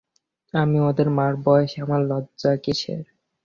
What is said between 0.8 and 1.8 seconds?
ওদের মার বয়সী,